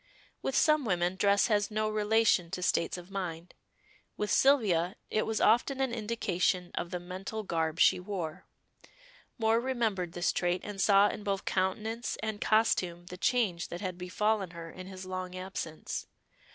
With 0.41 0.55
some 0.55 0.83
women 0.83 1.15
dress 1.15 1.45
has 1.45 1.69
no 1.69 1.87
relation 1.87 2.49
to 2.49 2.63
states 2.63 2.97
of 2.97 3.11
mind; 3.11 3.53
with 4.17 4.31
Sylvia 4.31 4.95
it 5.11 5.27
was 5.27 5.39
often 5.39 5.79
an 5.79 5.93
indication 5.93 6.71
of 6.73 6.89
the 6.89 6.99
mental 6.99 7.43
garb 7.43 7.79
she 7.79 7.99
wore. 7.99 8.47
Moor 9.37 9.59
remembered 9.59 10.13
this 10.13 10.31
trait, 10.33 10.61
and 10.63 10.81
saw 10.81 11.07
in 11.09 11.23
both 11.23 11.45
countenance 11.45 12.17
and 12.23 12.41
costume 12.41 13.05
the 13.11 13.15
change 13.17 13.67
that 13.67 13.81
had 13.81 13.99
befallen 13.99 14.53
her 14.57 14.71
in 14.71 14.87
his 14.87 15.05
long 15.05 15.35
absence. 15.35 16.07